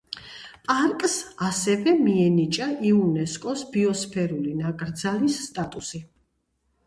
[0.69, 1.17] პარკს
[1.47, 6.03] ასევე მიენიჭა იუნესკოს ბიოსფერული ნაკრძალის სტატუსი.